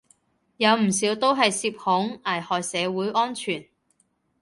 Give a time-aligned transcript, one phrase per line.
[0.57, 3.67] 有唔少都係涉恐，危害社會安全